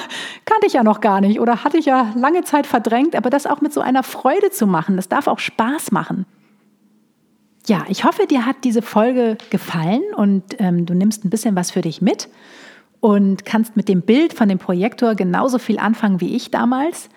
kannte 0.46 0.68
ich 0.68 0.74
ja 0.74 0.84
noch 0.84 1.02
gar 1.02 1.22
nicht 1.22 1.40
oder 1.40 1.64
hatte 1.64 1.78
ich 1.78 1.86
ja 1.86 2.14
lange 2.16 2.44
Zeit 2.44 2.68
verdrängt, 2.68 3.16
aber 3.16 3.32
das 3.32 3.48
auch 3.48 3.62
mit 3.62 3.74
so 3.74 3.82
einer 3.82 4.04
Freude 4.04 4.52
zu 4.52 4.68
machen, 4.68 4.96
das 4.96 5.10
darf 5.10 5.26
auch 5.26 5.40
Spaß 5.40 5.92
machen. 5.92 6.28
Ja, 7.66 7.84
ich 7.88 8.04
hoffe, 8.04 8.28
dir 8.28 8.46
hat 8.46 8.58
diese 8.64 8.84
Folge 8.84 9.40
gefallen 9.50 10.04
und 10.16 10.44
ähm, 10.60 10.86
du 10.86 10.94
nimmst 10.94 11.26
ein 11.26 11.32
bisschen 11.32 11.56
was 11.56 11.72
für 11.72 11.82
dich 11.82 12.00
mit 12.00 12.30
und 13.06 13.46
kannst 13.46 13.78
mit 13.78 13.88
dem 13.88 14.02
Bild 14.02 14.34
von 14.34 14.50
dem 14.50 14.58
Projektor 14.58 15.14
genauso 15.14 15.60
viel 15.60 15.78
anfangen 15.78 16.22
wie 16.22 16.36
ich 16.36 16.50
damals. 16.50 17.10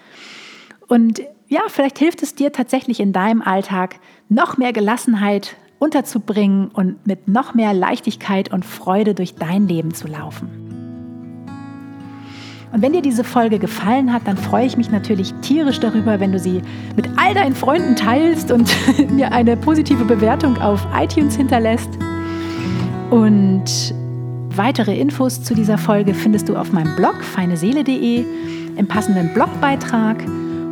Und 0.87 1.23
ja, 1.47 1.63
vielleicht 1.69 1.99
hilft 1.99 2.23
es 2.23 2.35
dir 2.35 2.53
tatsächlich 2.53 3.01
in 3.01 3.15
deinem 3.15 3.41
Alltag 3.41 3.99
noch 4.29 4.59
mehr 4.59 4.75
Gelassenheit 4.75 5.57
unterzubringen 5.79 6.69
und 6.69 7.07
mit 7.07 7.27
noch 7.27 7.55
mehr 7.55 7.73
Leichtigkeit 7.73 8.53
und 8.53 8.67
Freude 8.67 9.15
durch 9.15 9.37
dein 9.37 9.67
Leben 9.67 9.95
zu 9.95 10.09
laufen. 10.09 10.51
Und 12.71 12.83
wenn 12.83 12.93
dir 12.93 13.01
diese 13.01 13.25
Folge 13.25 13.59
gefallen 13.59 14.13
hat, 14.13 14.27
dann 14.27 14.37
freue 14.37 14.67
ich 14.67 14.77
mich 14.77 14.91
natürlich 14.91 15.33
tierisch 15.41 15.81
darüber, 15.81 16.21
wenn 16.21 16.33
du 16.33 16.39
sie 16.39 16.61
mit 16.97 17.09
all 17.17 17.33
deinen 17.33 17.55
Freunden 17.55 17.97
teilst 17.97 18.53
und 18.53 18.71
mir 19.11 19.33
eine 19.33 19.57
positive 19.57 20.05
Bewertung 20.05 20.61
auf 20.61 20.87
iTunes 20.95 21.35
hinterlässt. 21.35 21.89
Und 23.09 23.95
weitere 24.59 24.99
Infos 24.99 25.43
zu 25.43 25.55
dieser 25.55 25.79
Folge 25.79 26.13
findest 26.13 26.49
du 26.49 26.57
auf 26.57 26.73
meinem 26.73 26.95
Blog 26.97 27.23
feineseele.de 27.23 28.25
im 28.77 28.87
passenden 28.87 29.33
Blogbeitrag 29.33 30.23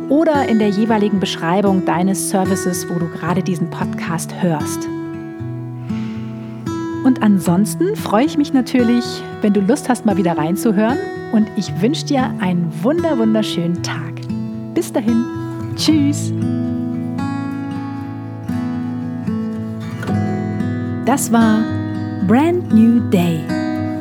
oder 0.09 0.47
in 0.47 0.59
der 0.59 0.69
jeweiligen 0.69 1.19
Beschreibung 1.19 1.85
deines 1.85 2.29
Services, 2.29 2.87
wo 2.89 2.99
du 2.99 3.07
gerade 3.07 3.41
diesen 3.41 3.69
Podcast 3.69 4.33
hörst. 4.41 4.87
Und 7.03 7.23
ansonsten 7.23 7.95
freue 7.95 8.25
ich 8.25 8.37
mich 8.37 8.53
natürlich, 8.53 9.05
wenn 9.41 9.53
du 9.53 9.61
Lust 9.61 9.87
hast, 9.87 10.05
mal 10.05 10.17
wieder 10.17 10.37
reinzuhören. 10.37 10.97
Und 11.31 11.47
ich 11.55 11.81
wünsche 11.81 12.05
dir 12.05 12.33
einen 12.39 12.71
wunder, 12.83 13.17
wunderschönen 13.17 13.81
Tag. 13.81 14.13
Bis 14.73 14.91
dahin. 14.91 15.23
Tschüss. 15.75 16.33
Das 21.05 21.31
war 21.31 21.63
Brand 22.27 22.73
New 22.73 22.99
Day, 23.09 23.39